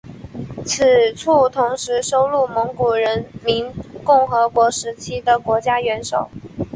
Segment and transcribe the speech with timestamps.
[0.65, 3.71] 此处同时收录蒙古人民
[4.03, 6.27] 共和国时期的国家元首。